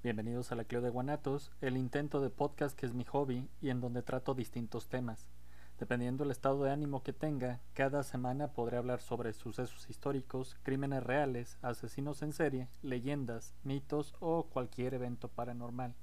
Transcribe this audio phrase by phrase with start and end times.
[0.00, 3.70] Bienvenidos a la Cleo de Guanatos, el intento de podcast que es mi hobby y
[3.70, 5.26] en donde trato distintos temas.
[5.76, 11.02] Dependiendo del estado de ánimo que tenga, cada semana podré hablar sobre sucesos históricos, crímenes
[11.02, 15.96] reales, asesinos en serie, leyendas, mitos o cualquier evento paranormal.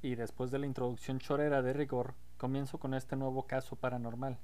[0.00, 4.38] Y después de la introducción chorera de rigor, comienzo con este nuevo caso paranormal.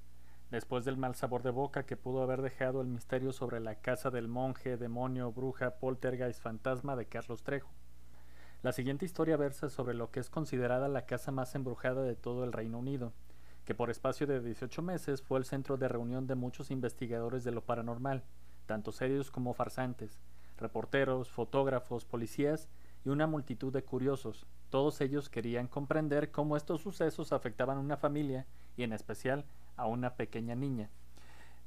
[0.51, 4.11] Después del mal sabor de boca que pudo haber dejado el misterio sobre la casa
[4.11, 7.71] del monje, demonio, bruja, poltergeist, fantasma de Carlos Trejo.
[8.63, 12.45] La siguiente historia versa sobre lo que es considerada la casa más embrujada de todo
[12.45, 13.13] el Reino Unido,
[13.65, 17.51] que por espacio de 18 meses fue el centro de reunión de muchos investigadores de
[17.51, 18.23] lo paranormal,
[18.67, 20.21] tanto serios como farsantes,
[20.59, 22.69] reporteros, fotógrafos, policías
[23.05, 24.47] y una multitud de curiosos.
[24.71, 29.45] Todos ellos querían comprender cómo estos sucesos afectaban a una familia y en especial
[29.77, 30.91] a una pequeña niña.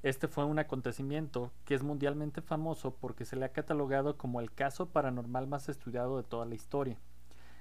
[0.02, 4.52] Este fue un acontecimiento que es mundialmente famoso porque se le ha catalogado como el
[4.52, 6.97] caso paranormal más estudiado de toda la historia.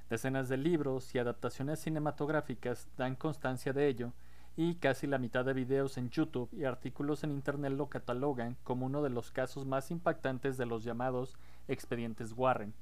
[0.08, 4.12] Decenas de libros y adaptaciones cinematográficas dan constancia de ello
[4.56, 8.86] y casi la mitad de videos en YouTube y artículos en Internet lo catalogan como
[8.86, 11.36] uno de los casos más impactantes de los llamados
[11.66, 12.72] expedientes Warren.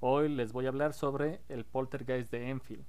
[0.00, 2.84] Hoy les voy a hablar sobre el poltergeist de Enfield.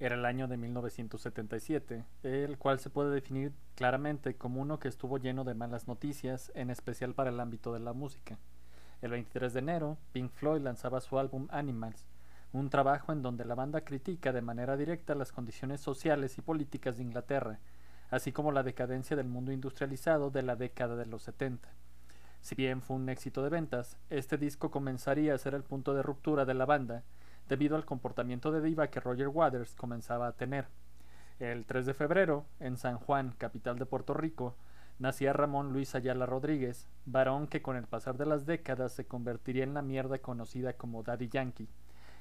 [0.00, 5.18] Era el año de 1977, el cual se puede definir claramente como uno que estuvo
[5.18, 8.36] lleno de malas noticias, en especial para el ámbito de la música.
[9.02, 12.06] El 23 de enero, Pink Floyd lanzaba su álbum Animals,
[12.52, 16.96] un trabajo en donde la banda critica de manera directa las condiciones sociales y políticas
[16.96, 17.60] de Inglaterra,
[18.10, 21.68] así como la decadencia del mundo industrializado de la década de los 70.
[22.40, 26.02] Si bien fue un éxito de ventas, este disco comenzaría a ser el punto de
[26.02, 27.04] ruptura de la banda
[27.48, 30.66] debido al comportamiento de diva que Roger Waters comenzaba a tener.
[31.38, 34.54] El 3 de febrero, en San Juan, capital de Puerto Rico,
[34.98, 39.64] nacía Ramón Luis Ayala Rodríguez, varón que con el pasar de las décadas se convertiría
[39.64, 41.68] en la mierda conocida como Daddy Yankee.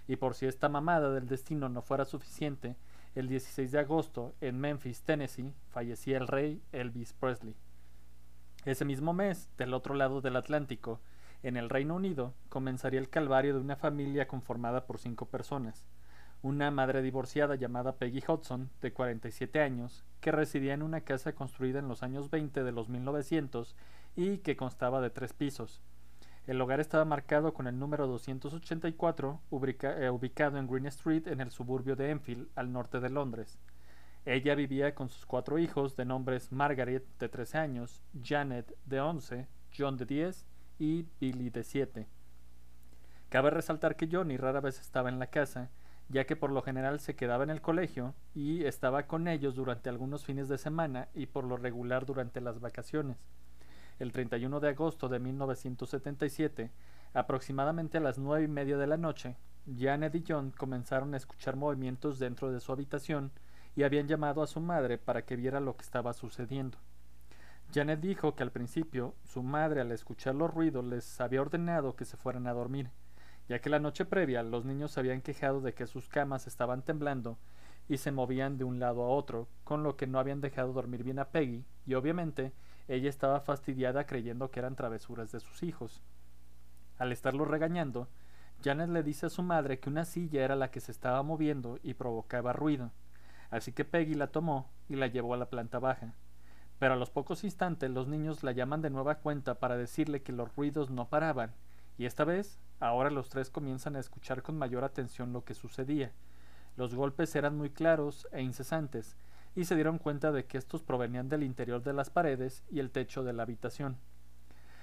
[0.08, 2.76] Y por si esta mamada del destino no fuera suficiente,
[3.16, 7.56] el 16 de agosto, en Memphis, Tennessee, fallecía el rey Elvis Presley.
[8.66, 11.00] Ese mismo mes, del otro lado del Atlántico,
[11.44, 15.86] en el Reino Unido, comenzaría el calvario de una familia conformada por cinco personas.
[16.42, 21.80] Una madre divorciada llamada Peggy Hudson, de 47 años, que residía en una casa construida
[21.80, 23.76] en los años 20 de los 1900
[24.16, 25.82] y que constaba de tres pisos.
[26.48, 31.52] El hogar estaba marcado con el número 284, eh, ubicado en Green Street, en el
[31.52, 33.60] suburbio de Enfield, al norte de Londres.
[34.26, 39.48] Ella vivía con sus cuatro hijos de nombres Margaret, de 13 años, Janet, de 11,
[39.78, 40.46] John, de 10
[40.84, 42.08] y Billy, de 7.
[43.30, 45.70] Cabe resaltar que Johnny rara vez estaba en la casa,
[46.10, 49.90] ya que por lo general se quedaba en el colegio y estaba con ellos durante
[49.90, 53.18] algunos fines de semana y por lo regular durante las vacaciones.
[53.98, 56.72] El 31 de agosto de 1977,
[57.14, 61.56] aproximadamente a las nueve y media de la noche, Janet y John comenzaron a escuchar
[61.56, 63.32] movimientos dentro de su habitación
[63.78, 66.78] y habían llamado a su madre para que viera lo que estaba sucediendo.
[67.74, 72.06] Janet dijo que al principio su madre al escuchar los ruidos les había ordenado que
[72.06, 72.92] se fueran a dormir,
[73.50, 76.84] ya que la noche previa los niños se habían quejado de que sus camas estaban
[76.84, 77.40] temblando
[77.90, 81.04] y se movían de un lado a otro, con lo que no habían dejado dormir
[81.04, 82.54] bien a Peggy, y obviamente
[82.88, 86.04] ella estaba fastidiada creyendo que eran travesuras de sus hijos.
[87.00, 88.08] Al estarlo regañando,
[88.64, 91.80] Janet le dice a su madre que una silla era la que se estaba moviendo
[91.82, 92.92] y provocaba ruido,
[93.50, 96.14] así que Peggy la tomó y la llevó a la planta baja.
[96.84, 100.34] Pero a los pocos instantes los niños la llaman de nueva cuenta para decirle que
[100.34, 101.54] los ruidos no paraban,
[101.98, 106.12] y esta vez, ahora los tres comienzan a escuchar con mayor atención lo que sucedía.
[106.76, 109.16] Los golpes eran muy claros e incesantes,
[109.56, 112.92] y se dieron cuenta de que estos provenían del interior de las paredes y el
[112.92, 113.96] techo de la habitación.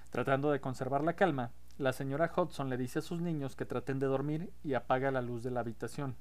[0.09, 3.99] Tratando de conservar la calma, la señora Hudson le dice a sus niños que traten
[3.99, 6.17] de dormir y apaga la luz de la habitación.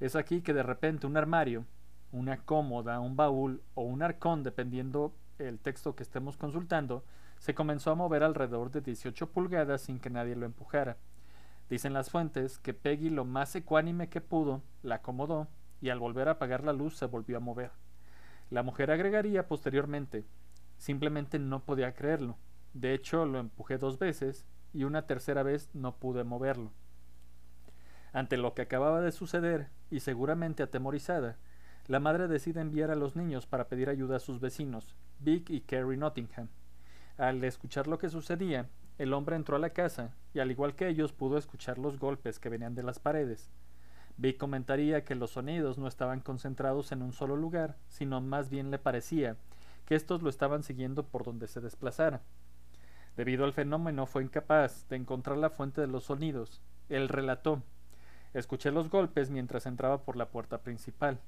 [0.00, 1.64] Es aquí que de repente un armario,
[2.16, 7.04] una cómoda, un baúl o un arcón, dependiendo el texto que estemos consultando,
[7.38, 10.96] se comenzó a mover alrededor de 18 pulgadas sin que nadie lo empujara.
[11.68, 15.48] Dicen las fuentes que Peggy lo más ecuánime que pudo la acomodó
[15.80, 17.72] y al volver a apagar la luz se volvió a mover.
[18.50, 20.24] La mujer agregaría posteriormente,
[20.78, 22.38] simplemente no podía creerlo.
[22.72, 26.72] De hecho, lo empujé dos veces y una tercera vez no pude moverlo.
[28.12, 31.36] Ante lo que acababa de suceder, y seguramente atemorizada,
[31.86, 35.60] la madre decide enviar a los niños para pedir ayuda a sus vecinos, Vic y
[35.60, 36.48] Carrie Nottingham.
[37.16, 38.68] Al escuchar lo que sucedía,
[38.98, 42.38] el hombre entró a la casa y al igual que ellos pudo escuchar los golpes
[42.38, 43.50] que venían de las paredes.
[44.16, 48.70] Vic comentaría que los sonidos no estaban concentrados en un solo lugar, sino más bien
[48.70, 49.36] le parecía
[49.84, 52.22] que estos lo estaban siguiendo por donde se desplazara.
[53.16, 56.62] Debido al fenómeno fue incapaz de encontrar la fuente de los sonidos.
[56.88, 57.62] Él relató
[58.34, 61.20] Escuché los golpes mientras entraba por la puerta principal.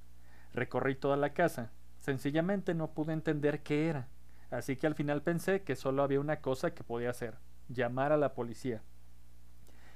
[0.54, 1.72] Recorrí toda la casa.
[2.00, 4.08] Sencillamente no pude entender qué era.
[4.50, 7.36] Así que al final pensé que solo había una cosa que podía hacer,
[7.68, 8.82] llamar a la policía.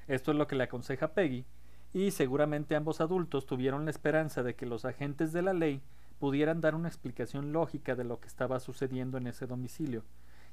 [0.09, 1.47] Esto es lo que le aconseja Peggy,
[1.95, 5.83] y seguramente ambos adultos tuvieron la esperanza de que los agentes de la ley
[6.19, 10.05] pudieran dar una explicación lógica de lo que estaba sucediendo en ese domicilio,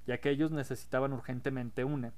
[0.05, 2.13] ya que ellos necesitaban urgentemente una,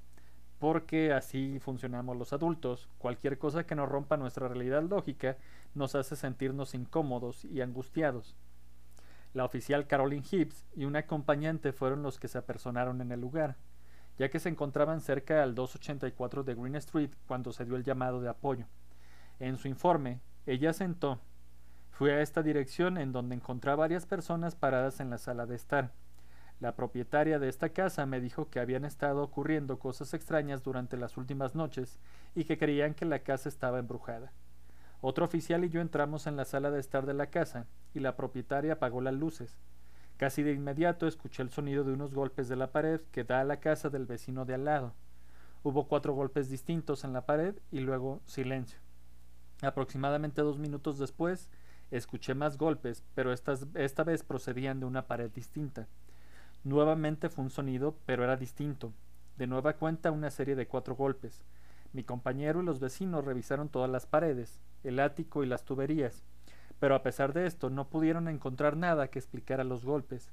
[0.62, 5.36] porque así funcionamos los adultos, cualquier cosa que nos rompa nuestra realidad lógica
[5.74, 8.36] nos hace sentirnos incómodos y angustiados.
[9.34, 13.56] La oficial Caroline Hibbs y un acompañante fueron los que se apersonaron en el lugar,
[14.18, 18.20] ya que se encontraban cerca al 284 de Green Street cuando se dio el llamado
[18.20, 18.66] de apoyo.
[19.40, 21.18] En su informe, ella sentó.
[21.90, 25.56] Fue a esta dirección en donde encontré a varias personas paradas en la sala de
[25.56, 25.90] estar.
[26.62, 31.16] La propietaria de esta casa me dijo que habían estado ocurriendo cosas extrañas durante las
[31.16, 31.98] últimas noches
[32.36, 34.32] y que creían que la casa estaba embrujada.
[35.00, 38.14] Otro oficial y yo entramos en la sala de estar de la casa y la
[38.14, 39.58] propietaria apagó las luces.
[40.18, 43.44] Casi de inmediato escuché el sonido de unos golpes de la pared que da a
[43.44, 44.94] la casa del vecino de al lado.
[45.64, 48.78] Hubo cuatro golpes distintos en la pared y luego silencio.
[49.62, 51.50] Aproximadamente dos minutos después
[51.90, 55.88] escuché más golpes, pero esta vez procedían de una pared distinta.
[56.64, 58.92] Nuevamente fue un sonido, pero era distinto.
[59.36, 61.42] De nueva cuenta una serie de cuatro golpes.
[61.92, 66.22] Mi compañero y los vecinos revisaron todas las paredes, el ático y las tuberías,
[66.78, 70.30] pero a pesar de esto no pudieron encontrar nada que explicara los golpes.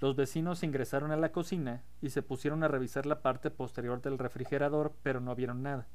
[0.00, 4.18] Los vecinos ingresaron a la cocina y se pusieron a revisar la parte posterior del
[4.18, 5.86] refrigerador, pero no vieron nada.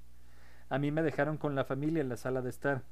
[0.69, 2.83] A mí me dejaron con la familia en la sala de estar.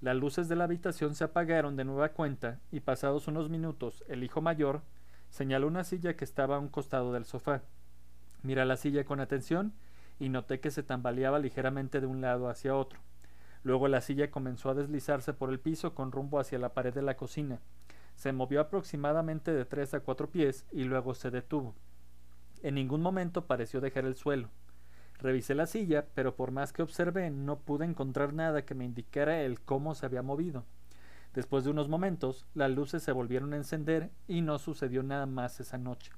[0.00, 4.24] Las luces de la habitación se apagaron de nueva cuenta y pasados unos minutos el
[4.24, 4.82] hijo mayor
[5.32, 7.62] señaló una silla que estaba a un costado del sofá.
[8.42, 9.72] Mira la silla con atención
[10.20, 13.00] y noté que se tambaleaba ligeramente de un lado hacia otro.
[13.64, 17.00] Luego la silla comenzó a deslizarse por el piso con rumbo hacia la pared de
[17.00, 17.60] la cocina.
[18.14, 21.74] Se movió aproximadamente de tres a cuatro pies y luego se detuvo.
[22.62, 24.50] En ningún momento pareció dejar el suelo.
[25.18, 29.40] Revisé la silla, pero por más que observé no pude encontrar nada que me indicara
[29.40, 30.66] el cómo se había movido.
[31.34, 35.60] Después de unos momentos, las luces se volvieron a encender y no sucedió nada más
[35.60, 36.12] esa noche.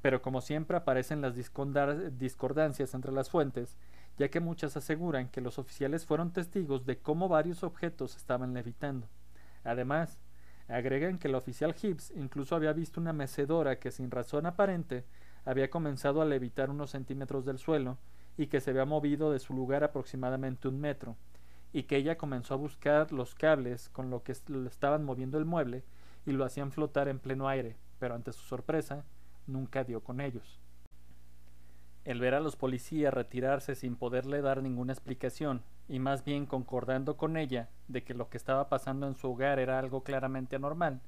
[0.00, 3.76] Pero como siempre aparecen las discordancias entre las fuentes,
[4.16, 9.08] ya que muchas aseguran que los oficiales fueron testigos de cómo varios objetos estaban levitando.
[9.64, 10.20] Además,
[10.68, 15.04] agregan que el oficial Hibbs incluso había visto una mecedora que sin razón aparente
[15.44, 17.98] había comenzado a levitar unos centímetros del suelo
[18.36, 21.16] y que se había movido de su lugar aproximadamente un metro,
[21.72, 25.84] y que ella comenzó a buscar los cables con lo que estaban moviendo el mueble
[26.24, 29.04] y lo hacían flotar en pleno aire, pero ante su sorpresa,
[29.46, 30.60] nunca dio con ellos.
[32.04, 37.16] El ver a los policías retirarse sin poderle dar ninguna explicación, y más bien concordando
[37.16, 41.00] con ella de que lo que estaba pasando en su hogar era algo claramente anormal,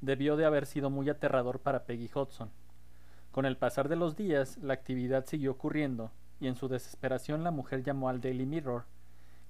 [0.00, 2.50] debió de haber sido muy aterrador para Peggy Hudson.
[3.30, 6.10] Con el pasar de los días, la actividad siguió ocurriendo,
[6.40, 8.84] y en su desesperación la mujer llamó al Daily Mirror,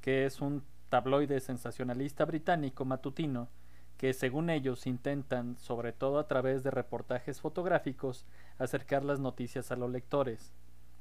[0.02, 3.48] que es un tabloide sensacionalista británico matutino,
[3.96, 8.26] que según ellos intentan, sobre todo a través de reportajes fotográficos,
[8.58, 10.52] acercar las noticias a los lectores.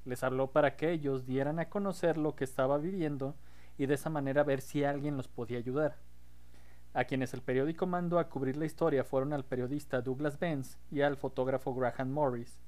[0.06, 3.36] Les habló para que ellos dieran a conocer lo que estaba viviendo
[3.78, 5.98] y de esa manera ver si alguien los podía ayudar.
[6.94, 11.02] A quienes el periódico mandó a cubrir la historia fueron al periodista Douglas Benz y
[11.02, 12.60] al fotógrafo Graham Morris.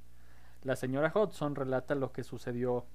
[0.64, 2.86] La señora Hudson relata lo que sucedió.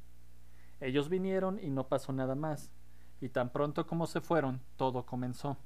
[0.81, 2.73] Ellos vinieron y no pasó nada más,
[3.21, 5.57] y tan pronto como se fueron, todo comenzó.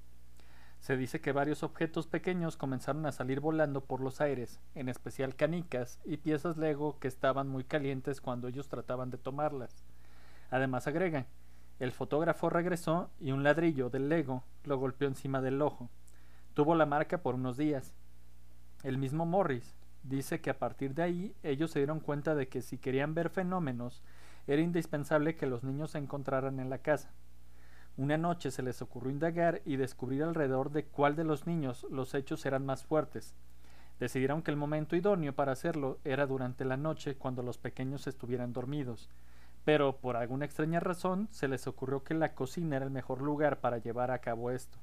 [0.80, 5.36] Se dice que varios objetos pequeños comenzaron a salir volando por los aires, en especial
[5.36, 9.84] canicas y piezas Lego que estaban muy calientes cuando ellos trataban de tomarlas.
[10.50, 11.26] Además agrega,
[11.78, 15.88] el fotógrafo regresó y un ladrillo del Lego lo golpeó encima del ojo.
[16.54, 17.94] Tuvo la marca por unos días.
[18.82, 22.60] El mismo Morris, Dice que a partir de ahí ellos se dieron cuenta de que
[22.60, 24.02] si querían ver fenómenos,
[24.48, 27.12] era indispensable que los niños se encontraran en la casa.
[27.96, 32.14] Una noche se les ocurrió indagar y descubrir alrededor de cuál de los niños los
[32.14, 33.34] hechos eran más fuertes.
[34.00, 38.54] Decidieron que el momento idóneo para hacerlo era durante la noche cuando los pequeños estuvieran
[38.54, 39.10] dormidos,
[39.64, 43.60] pero por alguna extraña razón se les ocurrió que la cocina era el mejor lugar
[43.60, 44.78] para llevar a cabo esto.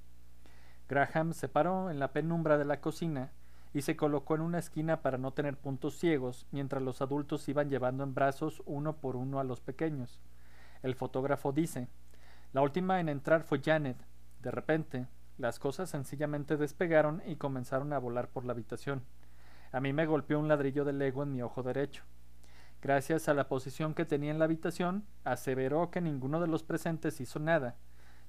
[0.87, 3.31] Graham se paró en la penumbra de la cocina
[3.73, 7.69] y se colocó en una esquina para no tener puntos ciegos, mientras los adultos iban
[7.69, 10.19] llevando en brazos uno por uno a los pequeños.
[10.81, 11.87] El fotógrafo dice,
[12.51, 13.98] la última en entrar fue Janet.
[14.41, 19.03] De repente, las cosas sencillamente despegaron y comenzaron a volar por la habitación.
[19.72, 22.03] A mí me golpeó un ladrillo de Lego en mi ojo derecho.
[22.82, 27.22] Gracias a la posición que tenía en la habitación, aseveró que ninguno de los presentes
[27.22, 27.75] hizo nada,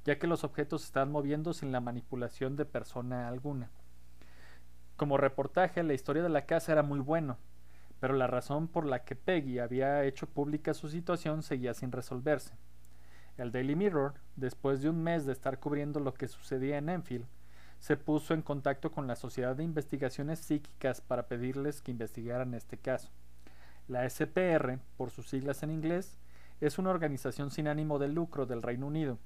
[0.05, 3.71] ya que los objetos estaban moviendo sin la manipulación de persona alguna.
[4.97, 7.39] Como reportaje, la historia de la casa era muy bueno,
[8.01, 12.55] pero la razón por la que Peggy había hecho pública su situación seguía sin resolverse.
[13.41, 17.25] El Daily Mirror, después de un mes de estar cubriendo lo que sucedía en Enfield,
[17.79, 22.77] se puso en contacto con la Sociedad de Investigaciones Psíquicas para pedirles que investigaran este
[22.77, 23.09] caso.
[23.89, 26.19] La SPR, por sus siglas en inglés,
[26.61, 29.19] es una organización sin ánimo de lucro del Reino Unido.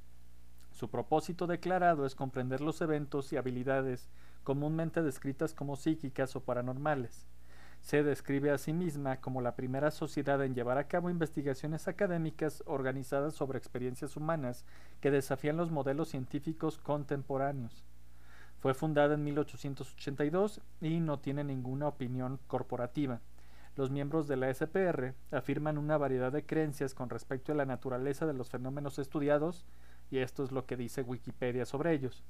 [0.71, 4.11] Su propósito declarado es comprender los eventos y habilidades
[4.44, 7.26] comúnmente descritas como psíquicas o paranormales.
[7.85, 12.64] Se describe a sí misma como la primera sociedad en llevar a cabo investigaciones académicas
[12.64, 14.64] organizadas sobre experiencias humanas
[15.03, 17.85] que desafían los modelos científicos contemporáneos.
[18.59, 23.21] Fue fundada en 1882 y no tiene ninguna opinión corporativa.
[23.76, 28.25] Los miembros de la SPR afirman una variedad de creencias con respecto a la naturaleza
[28.25, 29.67] de los fenómenos estudiados,
[30.11, 32.25] y esto es lo que dice Wikipedia sobre ellos.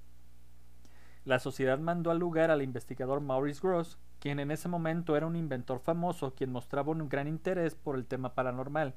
[1.25, 5.37] La sociedad mandó al lugar al investigador Maurice Gross, quien en ese momento era un
[5.37, 8.95] inventor famoso quien mostraba un gran interés por el tema paranormal.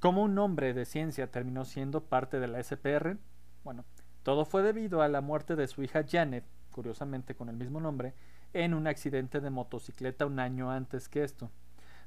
[0.00, 3.18] ¿Cómo un hombre de ciencia terminó siendo parte de la SPR?
[3.62, 3.84] Bueno,
[4.22, 8.14] todo fue debido a la muerte de su hija Janet, curiosamente con el mismo nombre,
[8.54, 11.50] en un accidente de motocicleta un año antes que esto.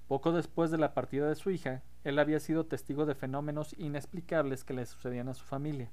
[0.07, 4.63] Poco después de la partida de su hija, él había sido testigo de fenómenos inexplicables
[4.63, 5.91] que le sucedían a su familia.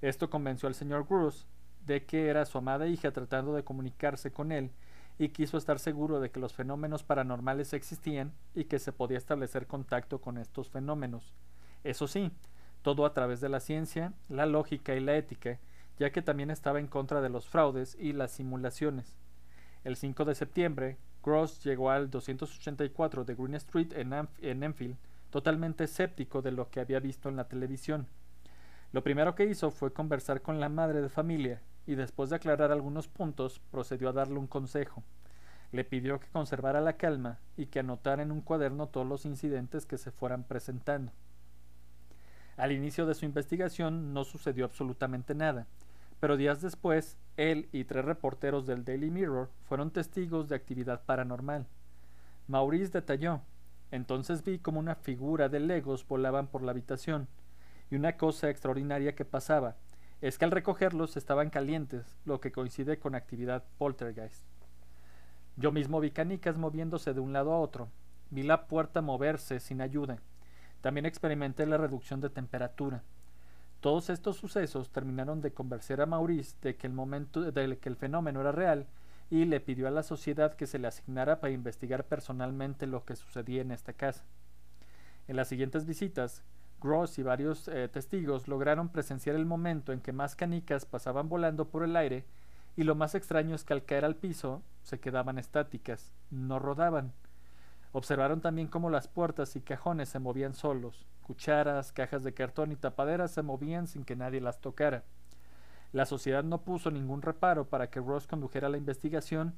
[0.00, 1.44] Esto convenció al señor Bruce
[1.86, 4.70] de que era su amada hija tratando de comunicarse con él
[5.18, 9.66] y quiso estar seguro de que los fenómenos paranormales existían y que se podía establecer
[9.66, 11.32] contacto con estos fenómenos.
[11.84, 12.32] Eso sí,
[12.82, 15.58] todo a través de la ciencia, la lógica y la ética,
[15.98, 19.16] ya que también estaba en contra de los fraudes y las simulaciones.
[19.84, 24.96] El 5 de septiembre, Gross llegó al 284 de Green Street en, Enfield,
[25.30, 28.08] totalmente escéptico de lo que había visto en la televisión.
[28.92, 32.72] Lo primero que hizo fue conversar con la madre de familia y después de aclarar
[32.72, 35.02] algunos puntos procedió a darle un consejo.
[35.72, 39.86] Le pidió que conservara la calma y que anotara en un cuaderno todos los incidentes
[39.86, 41.12] que se fueran presentando.
[42.56, 45.66] Al inicio de su investigación no sucedió absolutamente nada,
[46.20, 51.66] pero días después, él y tres reporteros del Daily Mirror fueron testigos de actividad paranormal.
[52.46, 53.40] Maurice detalló,
[53.90, 57.28] entonces vi como una figura de legos volaban por la habitación,
[57.90, 59.76] y una cosa extraordinaria que pasaba
[60.20, 64.44] es que al recogerlos estaban calientes, lo que coincide con actividad poltergeist.
[65.56, 67.88] Yo mismo vi canicas moviéndose de un lado a otro,
[68.30, 70.18] vi la puerta moverse sin ayuda,
[70.80, 73.02] también experimenté la reducción de temperatura.
[73.80, 77.96] Todos estos sucesos terminaron de convencer a Maurice de que el momento de que el
[77.96, 78.86] fenómeno era real
[79.30, 83.16] y le pidió a la sociedad que se le asignara para investigar personalmente lo que
[83.16, 84.24] sucedía en esta casa.
[85.28, 86.44] En las siguientes visitas,
[86.84, 91.70] Gross y varios eh, testigos lograron presenciar el momento en que más canicas pasaban volando
[91.70, 92.26] por el aire
[92.76, 97.14] y lo más extraño es que al caer al piso se quedaban estáticas, no rodaban.
[97.92, 102.76] Observaron también cómo las puertas y cajones se movían solos, cucharas, cajas de cartón y
[102.76, 105.04] tapaderas se movían sin que nadie las tocara.
[105.92, 109.54] La sociedad no puso ningún reparo para que Ross condujera la investigación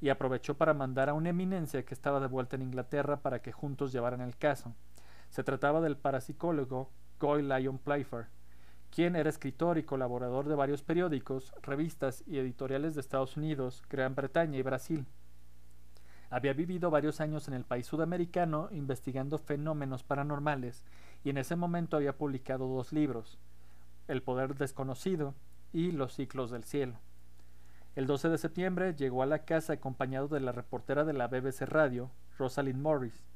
[0.00, 3.52] y aprovechó para mandar a una eminencia que estaba de vuelta en Inglaterra para que
[3.52, 4.74] juntos llevaran el caso.
[5.30, 8.26] Se trataba del parapsicólogo Goy Lyon Playfair,
[8.90, 14.16] quien era escritor y colaborador de varios periódicos, revistas y editoriales de Estados Unidos, Gran
[14.16, 15.06] Bretaña y Brasil.
[16.30, 20.84] Había vivido varios años en el país sudamericano investigando fenómenos paranormales
[21.22, 23.38] y en ese momento había publicado dos libros,
[24.08, 25.34] El poder desconocido
[25.72, 26.98] y Los ciclos del cielo.
[27.94, 31.62] El 12 de septiembre llegó a la casa acompañado de la reportera de la BBC
[31.62, 33.29] Radio, Rosalind Morris.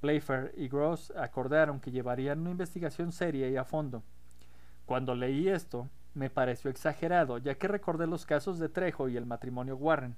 [0.00, 4.02] Playfair y Gross acordaron que llevarían una investigación seria y a fondo.
[4.86, 9.26] Cuando leí esto, me pareció exagerado, ya que recordé los casos de Trejo y el
[9.26, 10.16] matrimonio Warren.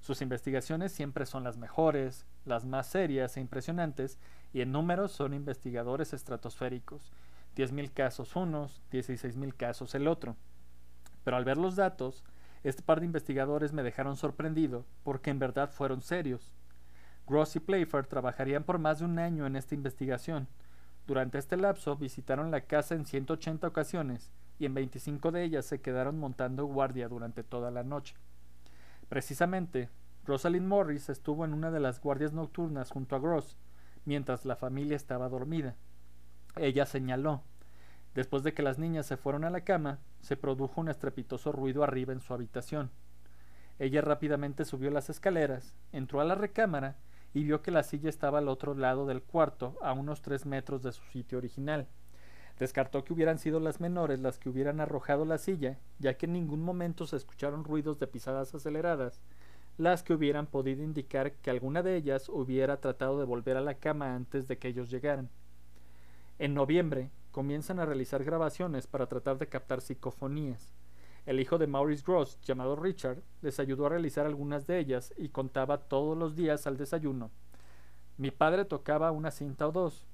[0.00, 4.18] Sus investigaciones siempre son las mejores, las más serias e impresionantes,
[4.52, 7.12] y en números son investigadores estratosféricos.
[7.56, 10.36] 10.000 casos unos, 16.000 casos el otro.
[11.24, 12.24] Pero al ver los datos,
[12.62, 16.54] este par de investigadores me dejaron sorprendido, porque en verdad fueron serios.
[17.28, 20.48] Gross y Playfair trabajarían por más de un año en esta investigación.
[21.06, 25.80] Durante este lapso visitaron la casa en 180 ocasiones, y en 25 de ellas se
[25.80, 28.14] quedaron montando guardia durante toda la noche.
[29.08, 29.90] Precisamente,
[30.24, 33.56] Rosalind Morris estuvo en una de las guardias nocturnas junto a Gross,
[34.04, 35.76] mientras la familia estaba dormida.
[36.56, 37.42] Ella señaló,
[38.14, 41.84] después de que las niñas se fueron a la cama, se produjo un estrepitoso ruido
[41.84, 42.90] arriba en su habitación.
[43.78, 46.96] Ella rápidamente subió las escaleras, entró a la recámara
[47.34, 50.82] y vio que la silla estaba al otro lado del cuarto, a unos tres metros
[50.82, 51.86] de su sitio original.
[52.58, 56.32] Descartó que hubieran sido las menores las que hubieran arrojado la silla, ya que en
[56.32, 59.20] ningún momento se escucharon ruidos de pisadas aceleradas,
[59.76, 63.74] las que hubieran podido indicar que alguna de ellas hubiera tratado de volver a la
[63.74, 65.30] cama antes de que ellos llegaran.
[66.40, 70.74] En noviembre comienzan a realizar grabaciones para tratar de captar psicofonías.
[71.28, 75.28] El hijo de Maurice Gross, llamado Richard, les ayudó a realizar algunas de ellas y
[75.28, 77.30] contaba todos los días al desayuno.
[78.16, 80.06] Mi padre tocaba una cinta o dos.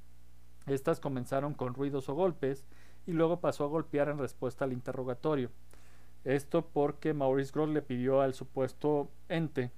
[0.66, 2.66] Estas comenzaron con ruidos o golpes
[3.06, 5.52] y luego pasó a golpear en respuesta al interrogatorio.
[6.24, 9.70] Esto porque Maurice Gross le pidió al supuesto ente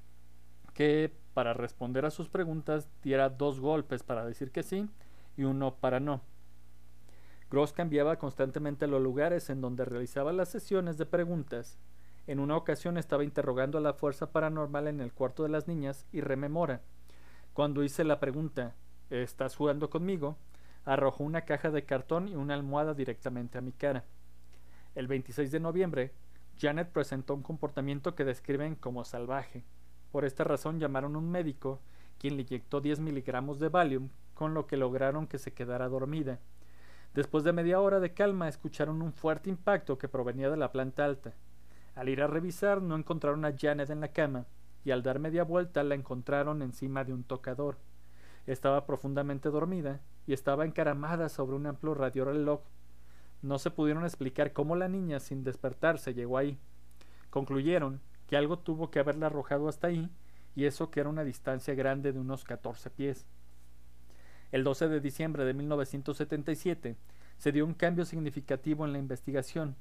[0.73, 4.89] que para responder a sus preguntas diera dos golpes para decir que sí
[5.37, 6.23] y uno para no.
[7.51, 11.79] Gross cambiaba constantemente los lugares en donde realizaba las sesiones de preguntas.
[12.27, 16.07] En una ocasión estaba interrogando a la fuerza paranormal en el cuarto de las niñas
[16.11, 16.83] y rememora.
[17.53, 18.75] Cuando hice la pregunta
[19.11, 20.37] ¿Estás jugando conmigo?
[20.85, 24.05] arrojó una caja de cartón y una almohada directamente a mi cara.
[24.97, 26.13] El 26 de noviembre,
[26.59, 29.65] Janet presentó un comportamiento que describen como salvaje.
[30.11, 31.81] Por esta razón llamaron a un médico,
[32.19, 36.41] quien le inyectó 10 miligramos de Valium, con lo que lograron que se quedara dormida.
[37.17, 41.07] Después de media hora de calma escucharon un fuerte impacto que provenía de la planta
[41.07, 41.33] alta.
[41.95, 44.45] Al ir a revisar no encontraron a Janet en la cama
[44.85, 47.79] y al dar media vuelta la encontraron encima de un tocador.
[48.45, 52.61] Estaba profundamente dormida y estaba encaramada sobre un amplio radioreloj.
[53.41, 56.61] No se pudieron explicar cómo la niña sin despertarse llegó ahí.
[57.31, 60.11] Concluyeron que algo tuvo que haberla arrojado hasta ahí
[60.55, 63.27] y eso que era una distancia grande de unos 14 pies.
[64.53, 66.97] El 12 de diciembre de 1977
[67.37, 69.75] se dio un cambio significativo en la investigación,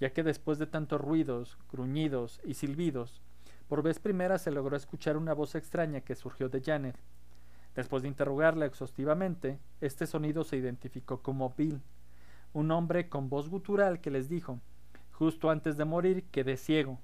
[0.00, 3.22] ya que después de tantos ruidos, gruñidos y silbidos,
[3.68, 6.96] por vez primera se logró escuchar una voz extraña que surgió de Janet.
[7.76, 11.80] Después de interrogarla exhaustivamente, este sonido se identificó como Bill,
[12.52, 14.58] un hombre con voz gutural que les dijo,
[15.12, 16.98] justo antes de morir quedé ciego,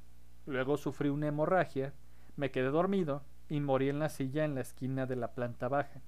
[0.45, 1.93] luego sufrí una hemorragia,
[2.37, 6.01] me quedé dormido y morí en la silla en la esquina de la planta baja.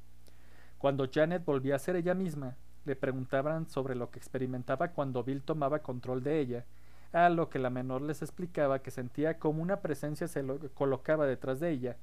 [0.78, 5.42] Cuando Janet volvía a ser ella misma, le preguntaban sobre lo que experimentaba cuando Bill
[5.42, 6.64] tomaba control de ella,
[7.12, 11.26] a lo que la menor les explicaba que sentía como una presencia se lo colocaba
[11.26, 11.96] detrás de ella,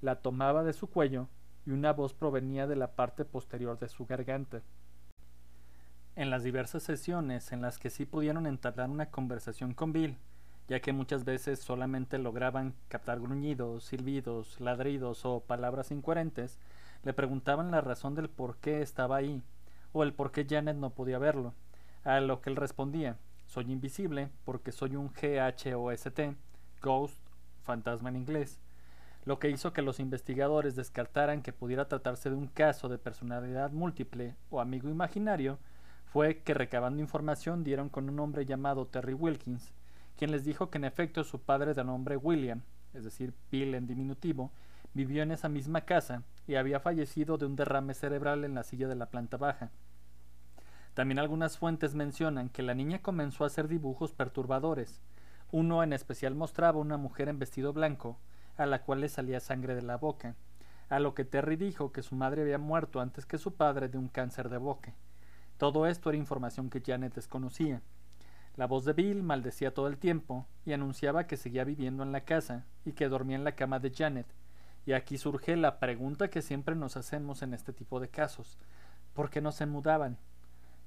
[0.00, 1.28] la tomaba de su cuello
[1.66, 4.62] y una voz provenía de la parte posterior de su garganta.
[6.16, 10.16] En las diversas sesiones en las que sí pudieron entablar una conversación con Bill,
[10.68, 16.58] ya que muchas veces solamente lograban captar gruñidos, silbidos, ladridos o palabras incoherentes,
[17.02, 19.42] le preguntaban la razón del por qué estaba ahí,
[19.92, 21.54] o el por qué Janet no podía verlo,
[22.04, 26.20] a lo que él respondía, soy invisible porque soy un GHOST,
[26.80, 27.18] Ghost,
[27.62, 28.60] fantasma en inglés,
[29.24, 33.70] lo que hizo que los investigadores descartaran que pudiera tratarse de un caso de personalidad
[33.70, 35.58] múltiple o amigo imaginario,
[36.06, 39.72] fue que recabando información dieron con un hombre llamado Terry Wilkins,
[40.16, 42.62] quien les dijo que en efecto su padre de nombre William,
[42.94, 44.50] es decir, Bill en diminutivo,
[44.94, 48.88] vivió en esa misma casa y había fallecido de un derrame cerebral en la silla
[48.88, 49.70] de la planta baja.
[50.94, 55.00] También algunas fuentes mencionan que la niña comenzó a hacer dibujos perturbadores.
[55.52, 58.18] Uno en especial mostraba una mujer en vestido blanco,
[58.56, 60.34] a la cual le salía sangre de la boca,
[60.88, 63.98] a lo que Terry dijo que su madre había muerto antes que su padre de
[63.98, 64.92] un cáncer de boca.
[65.56, 67.82] Todo esto era información que Janet desconocía.
[68.56, 72.22] La voz de Bill maldecía todo el tiempo y anunciaba que seguía viviendo en la
[72.22, 74.26] casa y que dormía en la cama de Janet,
[74.90, 78.58] y aquí surge la pregunta que siempre nos hacemos en este tipo de casos.
[79.14, 80.18] ¿Por qué no se mudaban?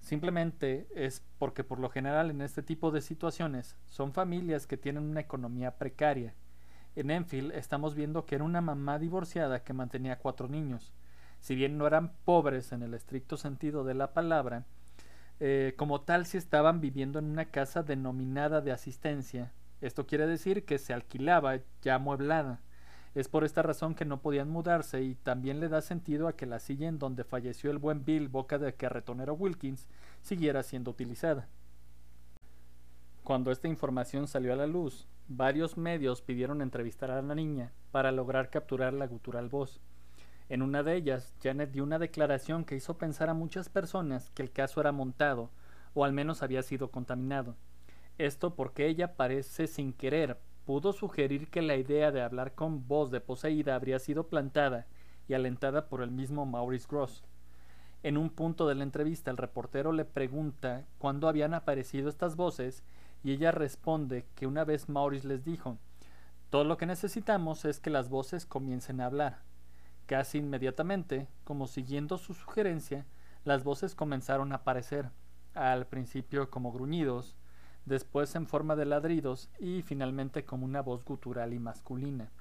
[0.02, 5.04] Simplemente es porque por lo general en este tipo de situaciones son familias que tienen
[5.04, 6.34] una economía precaria.
[6.98, 10.92] En Enfield estamos viendo que era una mamá divorciada que mantenía cuatro niños.
[11.40, 14.66] Si bien no eran pobres en el estricto sentido de la palabra,
[15.40, 19.54] eh, como tal si estaban viviendo en una casa denominada de asistencia.
[19.80, 22.60] Esto quiere decir que se alquilaba ya amueblada.
[23.16, 26.48] Es por esta razón que no podían mudarse y también le da sentido a que
[26.48, 29.88] la silla en donde falleció el buen Bill boca de carretonero Wilkins
[30.22, 31.48] siguiera siendo utilizada.
[33.24, 38.12] Cuando esta información salió a la luz, varios medios pidieron entrevistar a la niña para
[38.12, 39.80] lograr capturar la gutural voz.
[40.50, 44.42] En una de ellas, Janet dio una declaración que hizo pensar a muchas personas que
[44.42, 45.52] el caso era montado,
[45.94, 47.56] o al menos había sido contaminado.
[48.18, 53.12] Esto porque ella parece sin querer pudo sugerir que la idea de hablar con voz
[53.12, 54.88] de poseída habría sido plantada
[55.28, 57.24] y alentada por el mismo Maurice Gross.
[58.04, 62.84] En un punto de la entrevista el reportero le pregunta cuándo habían aparecido estas voces
[63.24, 65.78] y ella responde que una vez Maurice les dijo
[66.50, 69.40] Todo lo que necesitamos es que las voces comiencen a hablar.
[70.06, 73.06] Casi inmediatamente, como siguiendo su sugerencia,
[73.46, 75.10] las voces comenzaron a aparecer,
[75.54, 77.38] al principio como gruñidos,
[77.86, 82.32] después en forma de ladridos y finalmente como una voz gutural y masculina.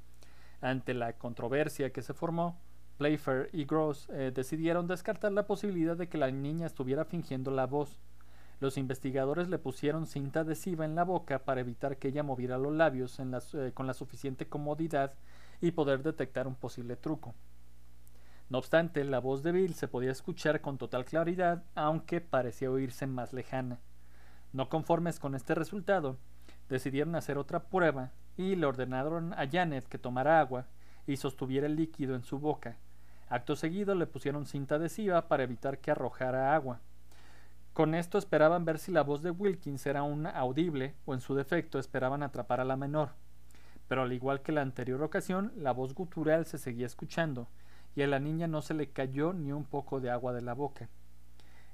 [0.61, 2.61] Ante la controversia que se formó,
[2.99, 7.67] Playfair y Gross eh, decidieron descartar la posibilidad de que la niña estuviera fingiendo la
[7.67, 8.01] voz.
[8.61, 12.73] Los investigadores le pusieron cinta adhesiva en la boca para evitar que ella moviera los
[12.73, 15.15] labios eh, con la suficiente comodidad
[15.61, 17.35] y poder detectar un posible truco.
[18.49, 23.07] No obstante, la voz de Bill se podía escuchar con total claridad, aunque parecía oírse
[23.07, 23.81] más lejana.
[24.53, 26.19] No conformes con este resultado,
[26.69, 30.67] decidieron hacer otra prueba y le ordenaron a Janet que tomara agua
[31.07, 32.77] y sostuviera el líquido en su boca.
[33.29, 36.81] Acto seguido le pusieron cinta adhesiva para evitar que arrojara agua.
[37.73, 41.35] Con esto esperaban ver si la voz de Wilkins era una audible o en su
[41.35, 43.11] defecto esperaban atrapar a la menor.
[43.88, 47.49] Pero al igual que la anterior ocasión, la voz gutural se seguía escuchando
[47.95, 50.53] y a la niña no se le cayó ni un poco de agua de la
[50.53, 50.91] boca.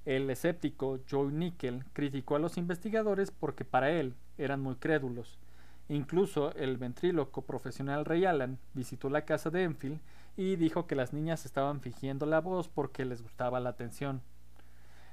[0.05, 5.39] El escéptico Joe Nickel criticó a los investigadores porque para él eran muy crédulos.
[5.89, 10.01] Incluso el ventríloco profesional Ray Allen visitó la casa de Enfield
[10.37, 14.23] y dijo que las niñas estaban fingiendo la voz porque les gustaba la atención.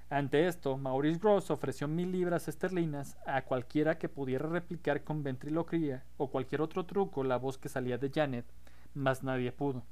[0.09, 6.03] Ante esto, Maurice Gross ofreció mil libras esterlinas a cualquiera que pudiera replicar con ventriloquía
[6.17, 8.45] o cualquier otro truco la voz que salía de Janet,
[8.93, 9.83] mas nadie pudo.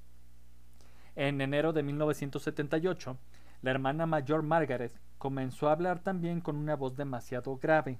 [1.15, 3.17] En enero de 1978,
[3.63, 7.97] la hermana mayor Margaret comenzó a hablar también con una voz demasiado grave,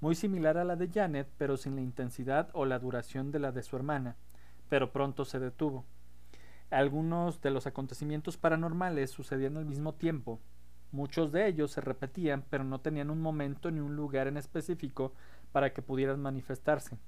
[0.00, 3.52] muy similar a la de Janet, pero sin la intensidad o la duración de la
[3.52, 4.16] de su hermana,
[4.68, 5.84] pero pronto se detuvo.
[6.68, 10.40] Algunos de los acontecimientos paranormales sucedían al mismo tiempo.
[10.90, 15.12] Muchos de ellos se repetían, pero no tenían un momento ni un lugar en específico
[15.52, 16.98] para que pudieran manifestarse.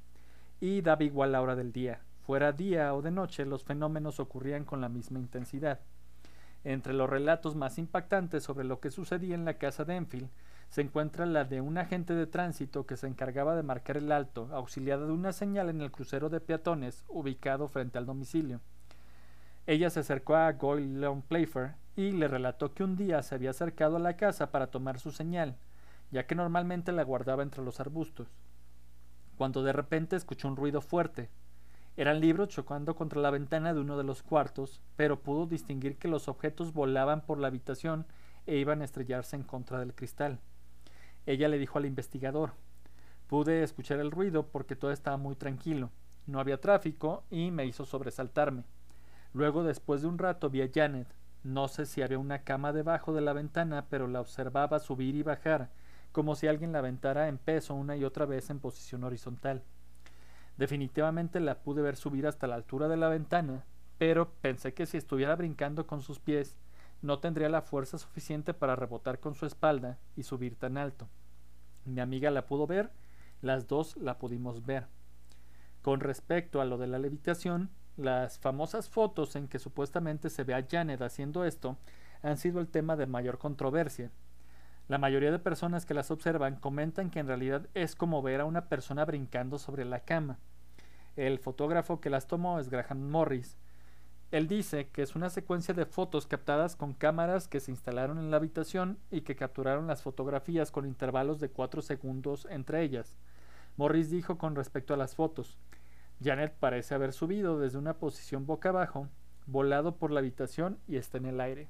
[0.61, 2.03] Y daba igual la hora del día.
[2.21, 5.81] Fuera día o de noche, los fenómenos ocurrían con la misma intensidad.
[6.67, 10.29] Entre los relatos más impactantes sobre lo que sucedía en la casa de Enfield
[10.69, 14.49] se encuentra la de un agente de tránsito que se encargaba de marcar el alto,
[14.51, 18.61] auxiliada de una señal en el crucero de peatones ubicado frente al domicilio.
[19.69, 23.51] Ella se acercó a Goyle Leon Playfair y le relató que un día se había
[23.51, 25.55] acercado a la casa para tomar su señal,
[26.11, 28.27] ya que normalmente la guardaba entre los arbustos,
[29.37, 31.31] cuando de repente escuchó un ruido fuerte,
[31.97, 36.09] eran libros chocando contra la ventana de uno de los cuartos, pero pudo distinguir que
[36.09, 38.07] los objetos volaban por la habitación
[38.47, 40.41] e iban a estrellarse en contra del cristal.
[41.25, 42.53] Ella le dijo al investigador
[43.27, 45.91] Pude escuchar el ruido porque todo estaba muy tranquilo,
[46.27, 48.65] no había tráfico y me hizo sobresaltarme.
[49.33, 51.09] Luego, después de un rato, vi a Janet.
[51.43, 55.23] No sé si había una cama debajo de la ventana, pero la observaba subir y
[55.23, 55.71] bajar,
[56.13, 59.63] como si alguien la aventara en peso una y otra vez en posición horizontal.
[60.57, 63.65] Definitivamente la pude ver subir hasta la altura de la ventana,
[63.99, 66.57] pero pensé que si estuviera brincando con sus pies,
[67.03, 71.09] no tendría la fuerza suficiente para rebotar con su espalda y subir tan alto.
[71.85, 72.91] Mi amiga la pudo ver,
[73.43, 74.87] las dos la pudimos ver.
[75.83, 80.55] Con respecto a lo de la levitación, las famosas fotos en que supuestamente se ve
[80.55, 81.77] a Janet haciendo esto
[82.23, 84.11] han sido el tema de mayor controversia.
[84.89, 88.45] La mayoría de personas que las observan comentan que en realidad es como ver a
[88.45, 90.39] una persona brincando sobre la cama.
[91.17, 93.57] El fotógrafo que las tomó es Graham Morris.
[94.31, 98.31] Él dice que es una secuencia de fotos captadas con cámaras que se instalaron en
[98.31, 103.17] la habitación y que capturaron las fotografías con intervalos de 4 segundos entre ellas.
[103.77, 105.59] Morris dijo con respecto a las fotos,
[106.23, 109.09] Janet parece haber subido desde una posición boca abajo,
[109.47, 111.69] volado por la habitación y está en el aire.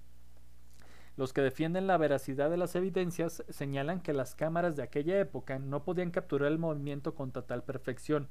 [1.16, 5.59] Los que defienden la veracidad de las evidencias señalan que las cámaras de aquella época
[5.59, 8.29] no podían capturar el movimiento con total perfección.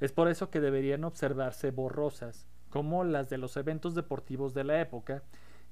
[0.00, 4.80] Es por eso que deberían observarse borrosas, como las de los eventos deportivos de la
[4.80, 5.22] época,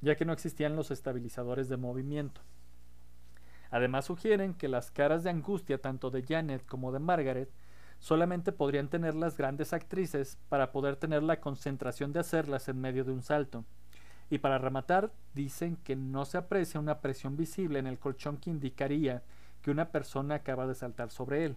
[0.02, 2.42] ya que no existían los estabilizadores de movimiento.
[3.70, 7.50] Además sugieren que las caras de angustia tanto de Janet como de Margaret
[7.98, 13.04] solamente podrían tener las grandes actrices para poder tener la concentración de hacerlas en medio
[13.04, 13.64] de un salto.
[14.30, 18.50] Y para rematar, dicen que no se aprecia una presión visible en el colchón que
[18.50, 19.22] indicaría
[19.62, 21.56] que una persona acaba de saltar sobre él.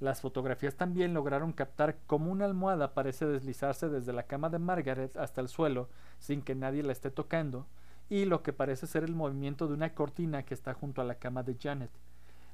[0.00, 5.16] Las fotografías también lograron captar cómo una almohada parece deslizarse desde la cama de Margaret
[5.16, 7.66] hasta el suelo sin que nadie la esté tocando,
[8.08, 11.16] y lo que parece ser el movimiento de una cortina que está junto a la
[11.16, 11.90] cama de Janet.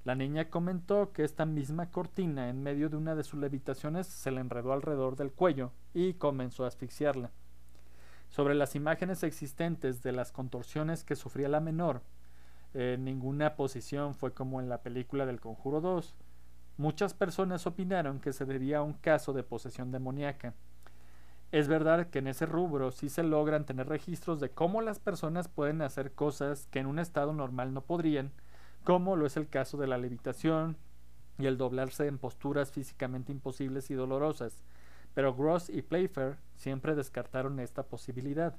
[0.05, 4.31] La niña comentó que esta misma cortina en medio de una de sus levitaciones se
[4.31, 7.31] le enredó alrededor del cuello y comenzó a asfixiarla.
[8.28, 12.02] Sobre las imágenes existentes de las contorsiones que sufría la menor,
[12.74, 16.14] en ninguna posición fue como en la película del Conjuro 2,
[16.78, 20.52] Muchas personas opinaron que se debía a un caso de posesión demoníaca.
[21.50, 25.48] Es verdad que en ese rubro sí se logran tener registros de cómo las personas
[25.48, 28.30] pueden hacer cosas que en un estado normal no podrían,
[28.84, 30.76] como lo es el caso de la levitación
[31.38, 34.62] y el doblarse en posturas físicamente imposibles y dolorosas,
[35.16, 38.55] pero Gross y Playfair siempre descartaron esta posibilidad.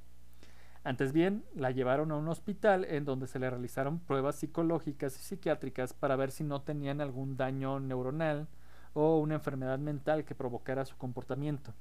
[0.82, 5.22] Antes bien, la llevaron a un hospital en donde se le realizaron pruebas psicológicas y
[5.22, 8.48] psiquiátricas para ver si no tenían algún daño neuronal
[8.92, 11.74] o una enfermedad mental que provocara su comportamiento.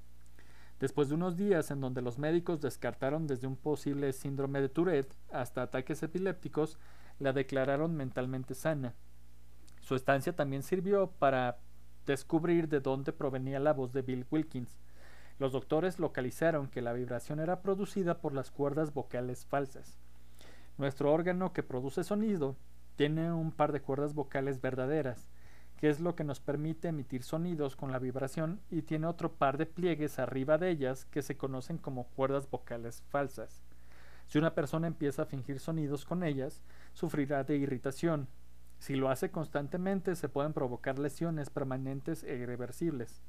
[0.80, 5.18] Después de unos días en donde los médicos descartaron desde un posible síndrome de Tourette
[5.32, 6.78] hasta ataques epilépticos,
[7.18, 8.94] la declararon mentalmente sana.
[9.82, 11.62] Su estancia también sirvió para
[12.08, 14.80] descubrir de dónde provenía la voz de Bill Wilkins,
[15.38, 20.00] los doctores localizaron que la vibración era producida por las cuerdas vocales falsas.
[20.80, 22.56] Nuestro órgano que produce sonido
[22.96, 25.30] tiene un par de cuerdas vocales verdaderas,
[25.78, 29.58] que es lo que nos permite emitir sonidos con la vibración, y tiene otro par
[29.58, 33.62] de pliegues arriba de ellas que se conocen como cuerdas vocales falsas.
[34.26, 38.28] Si una persona empieza a fingir sonidos con ellas, sufrirá de irritación.
[38.80, 43.22] Si lo hace constantemente, se pueden provocar lesiones permanentes e irreversibles.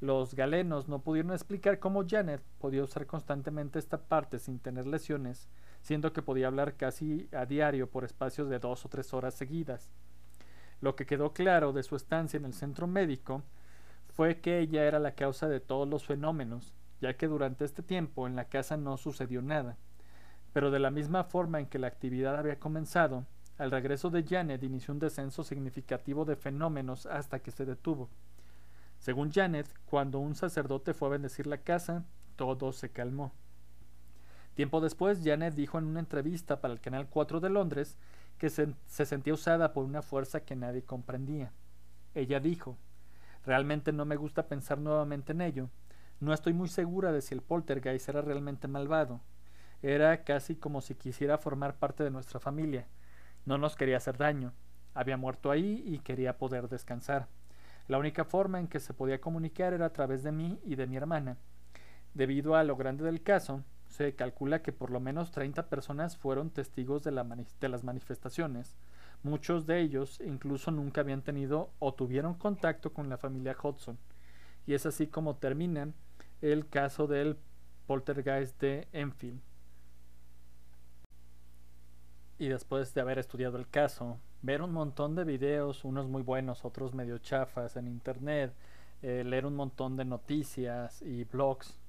[0.00, 5.48] Los galenos no pudieron explicar cómo Janet podía usar constantemente esta parte sin tener lesiones,
[5.82, 9.92] siendo que podía hablar casi a diario por espacios de dos o tres horas seguidas.
[10.80, 13.42] Lo que quedó claro de su estancia en el centro médico
[14.14, 18.26] fue que ella era la causa de todos los fenómenos, ya que durante este tiempo
[18.26, 19.76] en la casa no sucedió nada.
[20.52, 23.24] Pero de la misma forma en que la actividad había comenzado,
[23.58, 28.08] al regreso de Janet inició un descenso significativo de fenómenos hasta que se detuvo.
[28.98, 32.04] Según Janet, cuando un sacerdote fue a bendecir la casa,
[32.36, 33.32] todo se calmó.
[34.54, 37.96] Tiempo después, Janet dijo en una entrevista para el Canal 4 de Londres
[38.38, 41.52] que se, se, sentía usada por una fuerza que nadie comprendía.
[42.14, 42.76] Ella dijo,
[43.44, 45.70] realmente no me gusta pensar nuevamente en ello.
[46.20, 49.20] No estoy muy segura de si el poltergeist era realmente malvado.
[49.82, 52.86] Era casi como si quisiera formar parte de nuestra familia.
[53.46, 54.52] No nos quería hacer daño.
[54.94, 57.28] Había muerto ahí y quería poder descansar.
[57.88, 60.86] La única forma en que se podía comunicar era a través de mí y de
[60.86, 61.36] mi hermana.
[62.14, 66.50] Debido a lo grande del caso, se calcula que por lo menos 30 personas fueron
[66.50, 67.10] testigos de,
[67.60, 68.76] de, las manifestaciones.
[69.22, 73.98] Muchos de ellos incluso nunca habían tenido o tuvieron contacto con la familia Hudson.
[74.66, 75.92] Y es así como termina
[76.40, 77.36] el caso del
[77.86, 79.40] poltergeist de Enfield.
[82.44, 86.66] Y después de haber estudiado el caso, ver un montón de videos, unos muy buenos,
[86.66, 88.52] otros medio chafas en internet,
[89.00, 91.80] eh, leer un montón de noticias y blogs,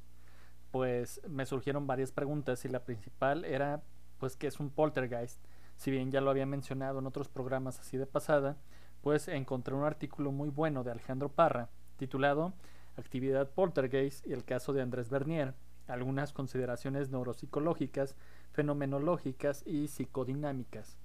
[0.72, 3.84] pues me surgieron varias preguntas y la principal era
[4.18, 5.44] pues qué es un poltergeist.
[5.76, 8.56] Si bien ya lo había mencionado en otros programas así de pasada,
[9.02, 12.54] pues encontré un artículo muy bueno de Alejandro Parra titulado
[12.96, 15.54] Actividad poltergeist y el caso de Andrés Bernier,
[15.86, 18.16] algunas consideraciones neuropsicológicas,
[18.56, 20.98] fenomenológicas y psicodinámicas.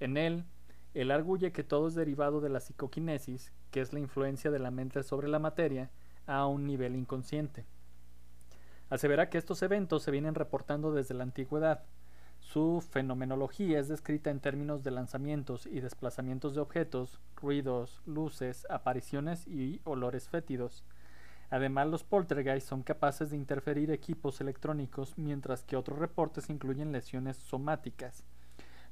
[0.00, 0.44] En él
[0.96, 4.70] él arguye que todo es derivado de la psicoquinesis, que es la influencia de la
[4.70, 5.90] mente sobre la materia,
[6.26, 7.66] a un nivel inconsciente.
[8.88, 11.84] Asevera que estos eventos se vienen reportando desde la antigüedad.
[12.38, 19.46] Su fenomenología es descrita en términos de lanzamientos y desplazamientos de objetos, ruidos, luces, apariciones
[19.46, 20.82] y olores fétidos.
[21.50, 27.36] Además, los poltergeists son capaces de interferir equipos electrónicos, mientras que otros reportes incluyen lesiones
[27.36, 28.24] somáticas.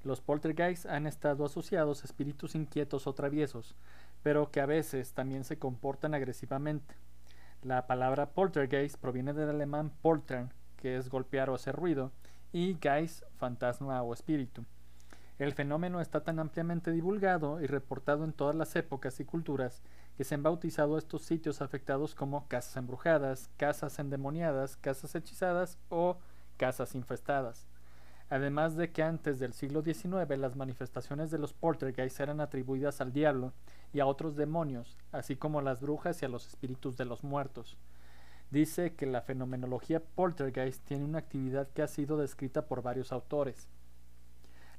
[0.05, 3.75] Los poltergeists han estado asociados a espíritus inquietos o traviesos,
[4.23, 6.95] pero que a veces también se comportan agresivamente.
[7.63, 12.13] La palabra poltergeist proviene del alemán poltern, que es golpear o hacer ruido,
[12.53, 14.65] y geist, fantasma o espíritu.
[15.39, 19.83] El fenómeno está tan ampliamente divulgado y reportado en todas las épocas y culturas
[20.17, 26.19] que se han bautizado estos sitios afectados como casas embrujadas, casas endemoniadas, casas hechizadas o
[26.57, 27.67] casas infestadas
[28.31, 33.13] además de que antes del siglo XIX las manifestaciones de los poltergeists eran atribuidas al
[33.13, 33.53] diablo
[33.93, 37.23] y a otros demonios, así como a las brujas y a los espíritus de los
[37.23, 37.77] muertos.
[38.51, 43.69] Dice que la fenomenología poltergeist tiene una actividad que ha sido descrita por varios autores.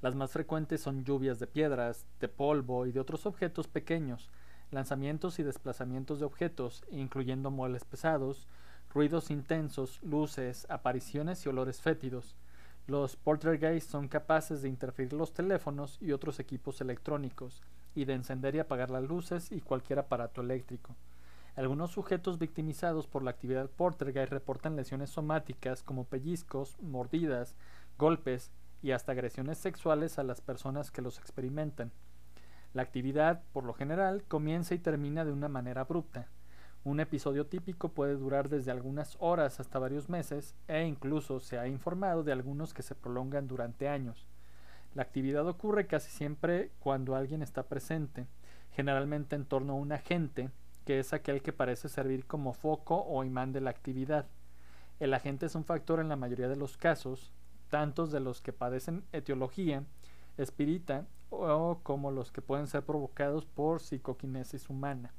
[0.01, 4.29] Las más frecuentes son lluvias de piedras, de polvo y de otros objetos pequeños,
[4.75, 8.47] lanzamientos y desplazamientos de objetos, incluyendo muebles pesados,
[8.93, 12.35] ruidos intensos, luces, apariciones y olores fétidos,
[12.87, 17.63] los poltergeists son capaces de interferir los teléfonos y otros equipos electrónicos,
[17.95, 20.95] y de encender y apagar las luces y cualquier aparato eléctrico.
[21.55, 27.55] Algunos sujetos victimizados por la actividad poltergeist reportan lesiones somáticas como pellizcos, mordidas,
[27.97, 28.51] golpes
[28.83, 31.91] y hasta agresiones sexuales a las personas que los experimentan.
[32.75, 36.27] La actividad, por lo general, comienza y termina de una manera abrupta.
[36.83, 41.69] Un episodio típico puede durar desde algunas horas hasta varios meses e incluso se ha
[41.69, 44.27] informado de algunos que se prolongan durante años.
[44.93, 48.27] La actividad ocurre casi siempre cuando alguien está presente,
[48.73, 50.49] generalmente en torno a un agente,
[50.83, 54.25] que es aquel que parece servir como foco o imán de la actividad.
[54.99, 57.31] El agente es un factor en la mayoría de los casos,
[57.69, 59.85] tantos de los que padecen etiología,
[60.35, 61.05] espírita
[61.37, 65.13] o como los que pueden ser provocados por psicoquinesis humana.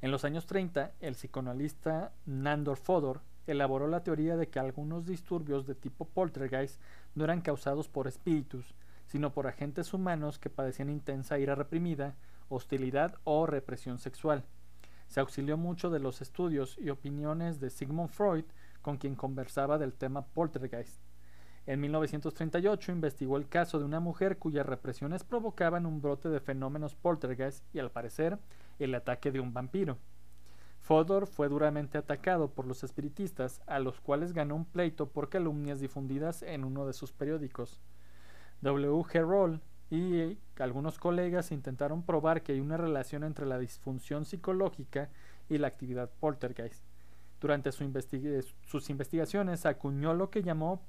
[0.00, 5.66] En los años 30, el psicoanalista Nandor Fodor elaboró la teoría de que algunos disturbios
[5.66, 6.80] de tipo poltergeist
[7.14, 8.74] no eran causados por espíritus,
[9.06, 12.16] sino por agentes humanos que padecían intensa ira reprimida,
[12.48, 14.44] hostilidad o represión sexual.
[15.08, 18.44] Se auxilió mucho de los estudios y opiniones de Sigmund Freud,
[18.80, 21.00] con quien conversaba del tema poltergeist.
[21.66, 26.96] En 1938 investigó el caso de una mujer cuyas represiones provocaban un brote de fenómenos
[26.96, 28.38] poltergeist y al parecer
[28.80, 29.98] el ataque de un vampiro.
[30.80, 35.78] Fodor fue duramente atacado por los espiritistas, a los cuales ganó un pleito por calumnias
[35.78, 37.80] difundidas en uno de sus periódicos.
[38.62, 38.90] W.
[39.04, 39.20] G.
[39.20, 45.10] Roll y algunos colegas intentaron probar que hay una relación entre la disfunción psicológica
[45.48, 46.82] y la actividad poltergeist.
[47.40, 50.82] Durante sus investigaciones acuñó lo que llamó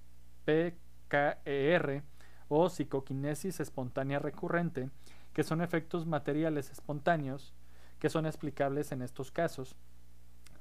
[0.46, 2.04] PKER
[2.48, 4.90] o psicoquinesis espontánea recurrente,
[5.34, 7.54] que son efectos materiales espontáneos
[8.00, 9.78] que son explicables en estos casos.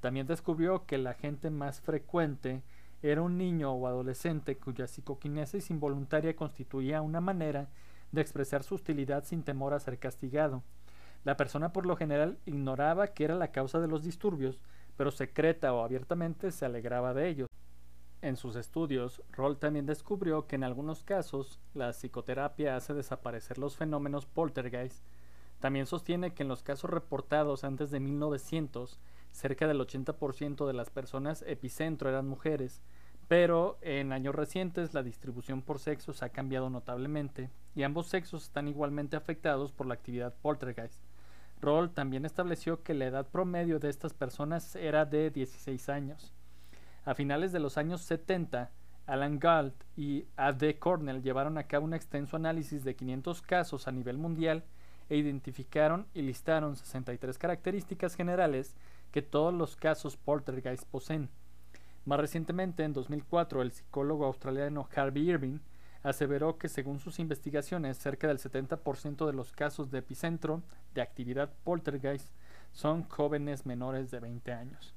[0.00, 2.62] También descubrió que la gente más frecuente
[3.02, 7.68] era un niño o adolescente cuya psicoquinesis involuntaria constituía una manera
[8.12, 10.62] de expresar su hostilidad sin temor a ser castigado.
[11.24, 14.60] La persona por lo general ignoraba que era la causa de los disturbios,
[14.96, 17.48] pero secreta o abiertamente se alegraba de ellos.
[18.22, 23.76] En sus estudios, Roll también descubrió que en algunos casos la psicoterapia hace desaparecer los
[23.76, 25.04] fenómenos poltergeist.
[25.58, 29.00] También sostiene que en los casos reportados antes de 1900,
[29.32, 32.80] cerca del 80% de las personas epicentro eran mujeres,
[33.26, 38.68] pero en años recientes la distribución por sexos ha cambiado notablemente y ambos sexos están
[38.68, 41.02] igualmente afectados por la actividad poltergeist.
[41.61, 46.32] Roll también estableció que la edad promedio de estas personas era de 16 años.
[47.04, 48.70] A finales de los años 70,
[49.06, 50.78] Alan Galt y A.D.
[50.78, 54.62] Cornell llevaron a cabo un extenso análisis de 500 casos a nivel mundial
[55.08, 58.76] e identificaron y listaron 63 características generales
[59.10, 61.28] que todos los casos poltergeist poseen.
[62.04, 65.58] Más recientemente, en 2004, el psicólogo australiano Harvey Irving
[66.04, 70.62] aseveró que según sus investigaciones, cerca del 70% de los casos de epicentro
[70.94, 72.28] de actividad poltergeist
[72.70, 74.94] son jóvenes menores de 20 años.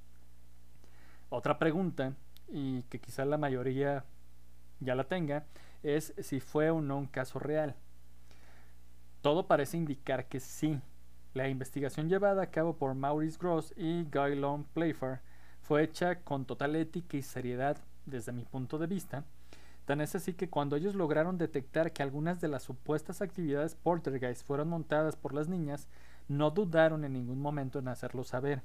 [1.29, 2.13] Otra pregunta,
[2.47, 4.05] y que quizá la mayoría
[4.79, 5.45] ya la tenga,
[5.83, 7.75] es si fue o no un caso real.
[9.21, 10.79] Todo parece indicar que sí.
[11.33, 15.19] La investigación llevada a cabo por Maurice Gross y Guy Long Playfair
[15.61, 19.25] fue hecha con total ética y seriedad desde mi punto de vista.
[19.85, 24.45] Tan es así que cuando ellos lograron detectar que algunas de las supuestas actividades poltergeist
[24.45, 25.87] fueron montadas por las niñas,
[26.27, 28.63] no dudaron en ningún momento en hacerlo saber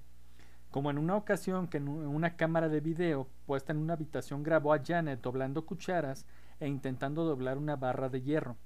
[0.71, 4.73] como en una ocasión que en una cámara de video puesta en una habitación grabó
[4.73, 6.27] a Janet doblando cucharas
[6.61, 8.57] e intentando doblar una barra de hierro.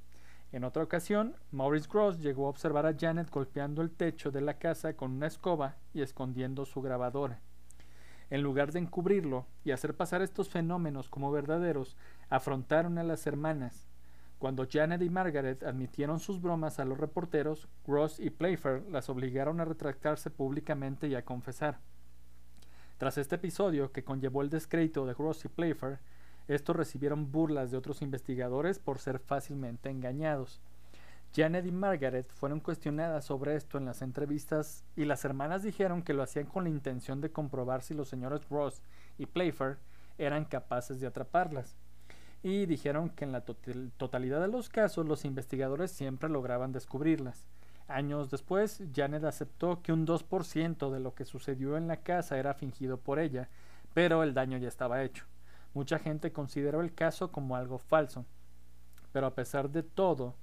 [0.52, 4.58] En otra ocasión, Maurice Gross llegó a observar a Janet golpeando el techo de la
[4.58, 7.40] casa con una escoba y escondiendo su grabadora.
[8.30, 11.96] En lugar de encubrirlo y hacer pasar estos fenómenos como verdaderos,
[12.28, 13.88] afrontaron a las hermanas.
[14.38, 19.60] Cuando Janet y Margaret admitieron sus bromas a los reporteros, Gross y Playfair las obligaron
[19.60, 21.80] a retractarse públicamente y a confesar.
[22.98, 25.98] Tras este episodio, que conllevó el descrédito de Gross y Playfair,
[26.46, 30.60] estos recibieron burlas de otros investigadores por ser fácilmente engañados.
[31.34, 36.14] Janet y Margaret fueron cuestionadas sobre esto en las entrevistas y las hermanas dijeron que
[36.14, 38.80] lo hacían con la intención de comprobar si los señores Ross
[39.18, 39.78] y Playfair
[40.16, 41.74] eran capaces de atraparlas.
[42.44, 47.44] Y dijeron que en la totalidad de los casos los investigadores siempre lograban descubrirlas.
[47.86, 52.54] Años después, Janet aceptó que un 2% de lo que sucedió en la casa era
[52.54, 53.48] fingido por ella,
[53.92, 55.26] pero el daño ya estaba hecho.
[55.74, 58.24] Mucha gente consideró el caso como algo falso.
[59.12, 60.34] Pero a pesar de todo,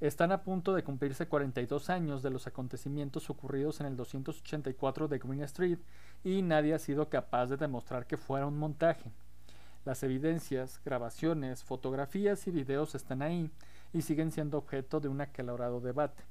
[0.00, 5.18] están a punto de cumplirse 42 años de los acontecimientos ocurridos en el 284 de
[5.18, 5.78] Green Street
[6.22, 9.10] y nadie ha sido capaz de demostrar que fuera un montaje.
[9.84, 13.50] Las evidencias, grabaciones, fotografías y videos están ahí
[13.92, 16.24] y siguen siendo objeto de un acalorado debate.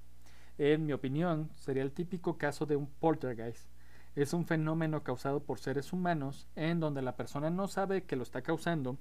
[0.57, 3.67] En mi opinión, sería el típico caso de un poltergeist.
[4.15, 8.23] Es un fenómeno causado por seres humanos en donde la persona no sabe que lo
[8.23, 8.97] está causando,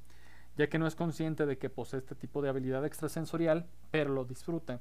[0.57, 4.25] ya que no es consciente de que posee este tipo de habilidad extrasensorial, pero lo
[4.25, 4.81] disfruta.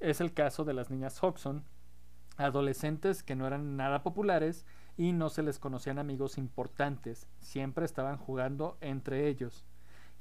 [0.00, 1.64] es el caso de las niñas Hodgson,
[2.36, 4.66] adolescentes que no eran nada populares
[4.96, 9.64] y no se les conocían amigos importantes, siempre estaban jugando entre ellos.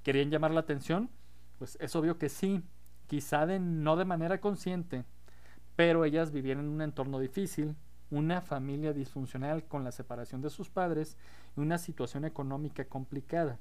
[0.03, 1.09] ¿Querían llamar la atención?
[1.57, 2.63] Pues es obvio que sí,
[3.07, 5.03] quizá de, no de manera consciente,
[5.75, 7.75] pero ellas vivían en un entorno difícil,
[8.09, 11.17] una familia disfuncional con la separación de sus padres
[11.55, 13.57] y una situación económica complicada.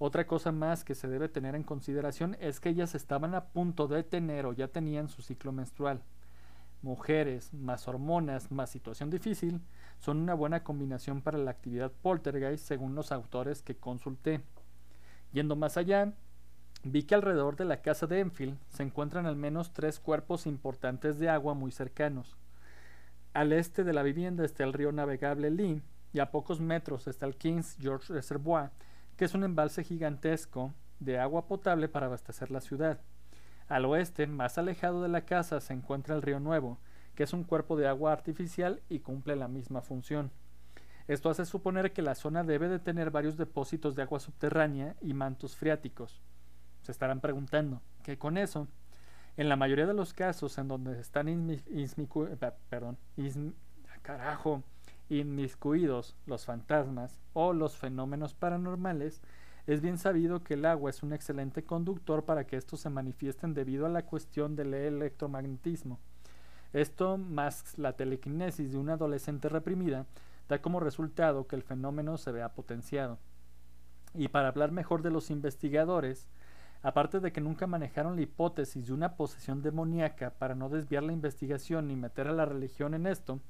[0.00, 3.88] Otra cosa más que se debe tener en consideración es que ellas estaban a punto
[3.88, 6.02] de tener o ya tenían su ciclo menstrual.
[6.82, 9.60] Mujeres más hormonas más situación difícil
[9.98, 14.40] son una buena combinación para la actividad poltergeist según los autores que consulté.
[15.32, 16.12] Yendo más allá,
[16.84, 21.18] vi que alrededor de la casa de Enfield se encuentran al menos tres cuerpos importantes
[21.18, 22.36] de agua muy cercanos.
[23.34, 27.26] Al este de la vivienda está el río navegable Lee y a pocos metros está
[27.26, 28.70] el King's George Reservoir,
[29.16, 33.00] que es un embalse gigantesco de agua potable para abastecer la ciudad.
[33.68, 36.78] Al oeste, más alejado de la casa, se encuentra el río Nuevo,
[37.14, 40.30] que es un cuerpo de agua artificial y cumple la misma función.
[41.06, 45.14] Esto hace suponer que la zona debe de tener varios depósitos de agua subterránea y
[45.14, 46.20] mantos freáticos.
[46.88, 48.66] Se estarán preguntando, ¿qué con eso?
[49.36, 51.28] En la mayoría de los casos en donde están
[55.10, 59.20] inmiscuidos los fantasmas o los fenómenos paranormales,
[59.66, 63.52] es bien sabido que el agua es un excelente conductor para que estos se manifiesten
[63.52, 66.00] debido a la cuestión del electromagnetismo.
[66.72, 70.06] Esto, más la telequinesis de una adolescente reprimida,
[70.48, 73.18] da como resultado que el fenómeno se vea potenciado.
[74.14, 76.30] Y para hablar mejor de los investigadores,
[76.82, 81.12] aparte de que nunca manejaron la hipótesis de una posesión demoníaca para no desviar la
[81.12, 83.40] investigación ni meter a la religión en esto,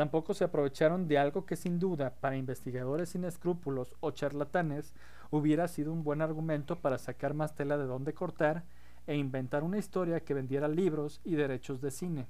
[0.00, 4.94] Tampoco se aprovecharon de algo que sin duda para investigadores sin escrúpulos o charlatanes
[5.30, 8.64] hubiera sido un buen argumento para sacar más tela de dónde cortar
[9.06, 12.26] e inventar una historia que vendiera libros y derechos de cine.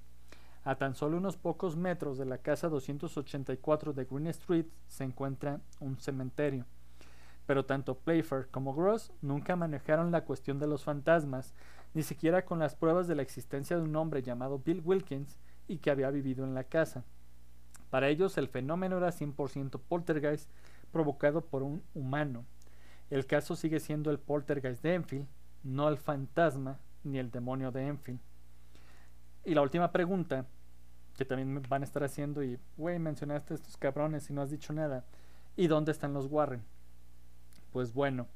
[0.65, 5.61] A tan solo unos pocos metros de la casa 284 de Green Street se encuentra
[5.79, 6.67] un cementerio.
[7.51, 11.53] Pero tanto Playfair como Gross nunca manejaron la cuestión de los fantasmas,
[11.95, 15.37] ni siquiera con las pruebas de la existencia de un hombre llamado Bill Wilkins
[15.67, 17.03] y que había vivido en la casa.
[17.91, 20.49] Para ellos el fenómeno era 100% poltergeist
[20.93, 22.45] provocado por un humano.
[23.11, 25.27] El caso sigue siendo el poltergeist de Enfield,
[25.65, 28.21] no el fantasma ni el demonio de Enfield.
[29.45, 30.47] Y la última pregunta,
[31.19, 34.51] que también van a estar haciendo, y, güey, mencionaste a estos cabrones y no has
[34.51, 35.05] dicho nada.
[35.57, 36.63] ¿Y dónde están los Warren?
[37.73, 38.27] Pues bueno,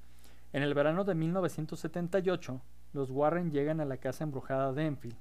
[0.52, 2.60] en el verano de 1978,
[2.92, 5.16] los Warren llegan a la casa embrujada de Enfield.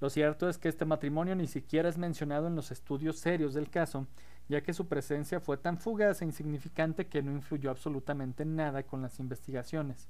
[0.00, 3.70] Lo cierto es que este matrimonio ni siquiera es mencionado en los estudios serios del
[3.70, 4.06] caso,
[4.48, 9.02] ya que su presencia fue tan fugaz e insignificante que no influyó absolutamente nada con
[9.02, 10.08] las investigaciones.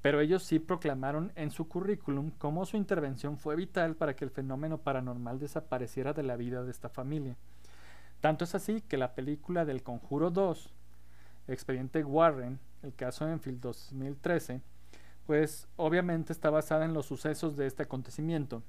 [0.00, 4.30] Pero ellos sí proclamaron en su currículum cómo su intervención fue vital para que el
[4.30, 7.36] fenómeno paranormal desapareciera de la vida de esta familia.
[8.20, 10.72] Tanto es así que la película del Conjuro 2,
[11.48, 14.60] Expediente Warren, el caso Enfield 2013,
[15.26, 18.62] pues obviamente está basada en los sucesos de este acontecimiento,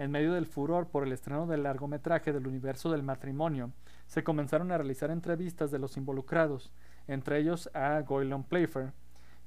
[0.00, 3.70] en medio del furor por el estreno del largometraje del universo del matrimonio,
[4.06, 6.72] se comenzaron a realizar entrevistas de los involucrados,
[7.06, 8.92] entre ellos a Goylon Playfair,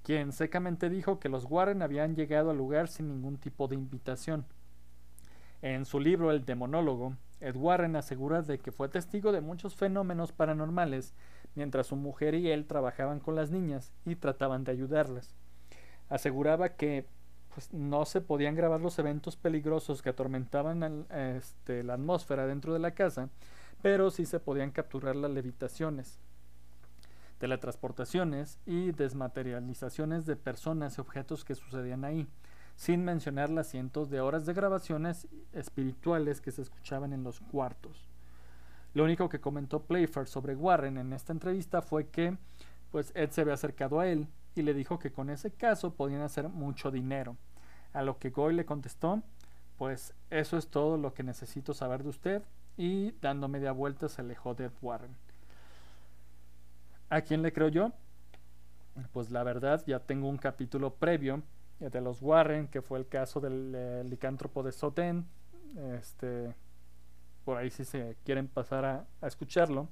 [0.04, 4.46] quien secamente dijo que los Warren habían llegado al lugar sin ningún tipo de invitación.
[5.64, 10.34] En su libro El demonólogo, Ed Warren asegura de que fue testigo de muchos fenómenos
[10.34, 11.16] paranormales
[11.56, 15.36] mientras su mujer y él trabajaban con las niñas y trataban de ayudarlas.
[16.10, 17.06] Aseguraba que
[17.54, 22.80] pues no se podían grabar los eventos peligrosos que atormentaban este, la atmósfera dentro de
[22.80, 23.30] la casa,
[23.82, 26.20] pero sí se podían capturar las levitaciones,
[27.38, 32.28] teletransportaciones y desmaterializaciones de personas y objetos que sucedían ahí,
[32.76, 38.13] sin mencionar las cientos de horas de grabaciones espirituales que se escuchaban en los cuartos.
[38.94, 42.38] Lo único que comentó Playfair sobre Warren en esta entrevista fue que
[42.92, 46.22] pues Ed se había acercado a él y le dijo que con ese caso podían
[46.22, 47.38] hacer mucho dinero.
[47.92, 49.24] A lo que Goy le contestó,
[49.78, 52.44] pues eso es todo lo que necesito saber de usted
[52.78, 55.16] y dando media vuelta se alejó de Ed Warren.
[57.10, 57.92] ¿A quién le creo yo?
[59.12, 61.42] Pues la verdad ya tengo un capítulo previo
[61.80, 65.26] de los Warren, que fue el caso del eh, licántropo de Soten.
[65.98, 66.56] Este,
[67.44, 69.90] por ahí si se quieren pasar a, escucharlo.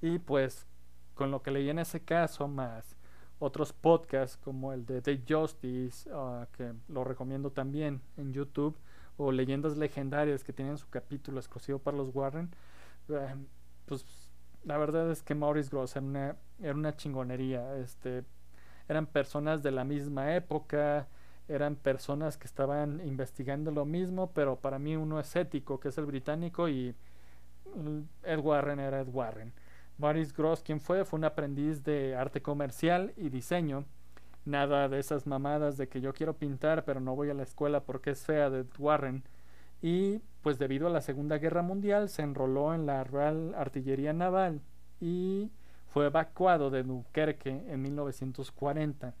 [0.00, 0.66] Y pues
[1.14, 2.96] con lo que leí en ese caso, más
[3.38, 8.76] otros podcasts como el de The Justice, ah, que lo recomiendo también en YouTube,
[9.18, 12.50] o Leyendas Legendarias que tienen su capítulo exclusivo para los Warren,
[13.08, 13.34] eh,
[13.86, 14.04] pues
[14.64, 17.76] la verdad es que Maurice Gross era una, era una chingonería.
[17.76, 18.24] Este,
[18.88, 21.08] eran personas de la misma época,
[21.48, 25.98] eran personas que estaban investigando lo mismo, pero para mí uno es ético, que es
[25.98, 26.94] el británico, y
[28.22, 29.52] Ed Warren era Ed Warren.
[29.98, 33.84] Boris Gross, quien fue, fue un aprendiz de arte comercial y diseño.
[34.44, 37.80] Nada de esas mamadas de que yo quiero pintar, pero no voy a la escuela
[37.80, 39.24] porque es fea de Ed Warren.
[39.82, 44.60] Y pues debido a la Segunda Guerra Mundial se enroló en la Real Artillería Naval
[45.00, 45.50] y
[45.88, 49.14] fue evacuado de Dunkerque en 1940.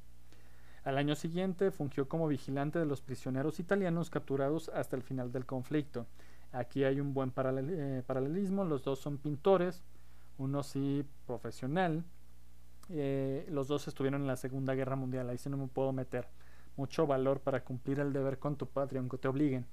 [0.86, 5.44] Al año siguiente fungió como vigilante de los prisioneros italianos capturados hasta el final del
[5.44, 6.06] conflicto.
[6.52, 9.82] Aquí hay un buen eh, paralelismo, los dos son pintores,
[10.38, 12.04] uno sí profesional,
[12.88, 16.28] eh, los dos estuvieron en la Segunda Guerra Mundial, ahí sí no me puedo meter.
[16.76, 19.66] Mucho valor para cumplir el deber con tu patria, aunque te obliguen.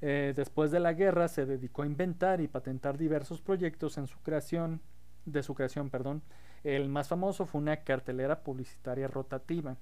[0.00, 4.18] Eh, después de la guerra se dedicó a inventar y patentar diversos proyectos en su
[4.18, 4.80] creación,
[5.26, 6.22] de su creación, perdón.
[6.64, 9.76] El más famoso fue una cartelera publicitaria rotativa.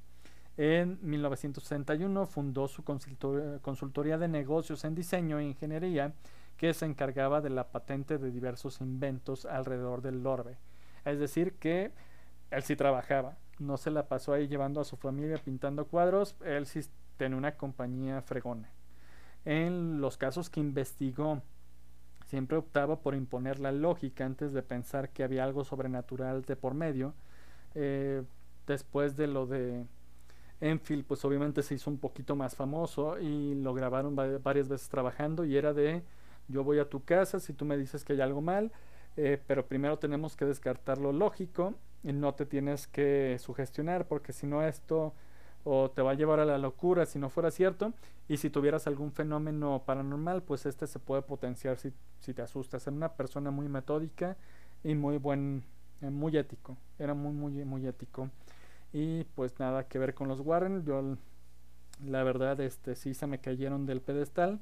[0.59, 6.15] En 1961 fundó su consultoría de negocios en diseño e ingeniería
[6.57, 10.59] que se encargaba de la patente de diversos inventos alrededor del orbe.
[11.05, 11.93] Es decir, que
[12.51, 16.67] él sí trabajaba, no se la pasó ahí llevando a su familia pintando cuadros, él
[16.67, 16.81] sí
[17.17, 18.69] tenía una compañía fregona.
[19.45, 21.41] En los casos que investigó,
[22.27, 26.75] siempre optaba por imponer la lógica antes de pensar que había algo sobrenatural de por
[26.75, 27.15] medio.
[27.77, 28.25] Eh,
[28.67, 29.87] después de lo de
[30.61, 35.45] Enfield, pues obviamente se hizo un poquito más famoso y lo grabaron varias veces trabajando
[35.45, 36.03] y era de
[36.49, 38.73] yo voy a tu casa si tú me dices que hay algo mal,
[39.17, 44.33] eh, pero primero tenemos que descartar lo lógico y no te tienes que sugestionar porque
[44.33, 45.15] si no esto
[45.65, 47.93] o te va a llevar a la locura si no fuera cierto.
[48.29, 52.87] Y si tuvieras algún fenómeno paranormal pues este se puede potenciar si, si te asustas.
[52.87, 54.37] Era una persona muy metódica
[54.85, 55.65] y muy buen
[56.01, 56.77] eh, muy ético.
[56.99, 58.31] Era muy muy muy ético
[58.93, 60.85] y pues nada que ver con los Warren.
[60.85, 61.17] Yo
[62.05, 64.61] la verdad este sí se me cayeron del pedestal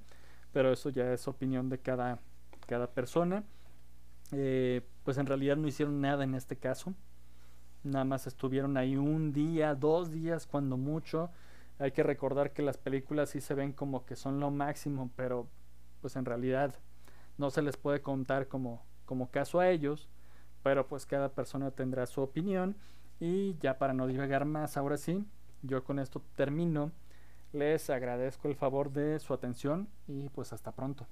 [0.56, 2.18] pero eso ya es opinión de cada
[2.66, 3.44] cada persona.
[4.32, 6.94] Eh, pues en realidad no hicieron nada en este caso.
[7.84, 11.30] Nada más estuvieron ahí un día dos días cuando mucho.
[11.78, 15.46] Hay que recordar que las películas sí se ven como que son lo máximo pero
[16.00, 16.74] pues en realidad
[17.36, 20.08] no se les puede contar como como caso a ellos.
[20.62, 22.76] Pero pues cada persona tendrá su opinión
[23.20, 25.24] y ya para no divagar más, ahora sí,
[25.62, 26.92] yo con esto termino.
[27.52, 31.06] Les agradezco el favor de su atención y pues hasta pronto.